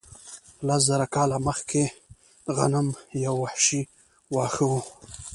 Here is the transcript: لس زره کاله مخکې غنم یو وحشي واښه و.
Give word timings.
لس 0.67 0.81
زره 0.89 1.05
کاله 1.15 1.37
مخکې 1.47 1.83
غنم 2.55 2.87
یو 3.25 3.35
وحشي 3.43 3.81
واښه 4.33 4.65
و. 4.71 4.71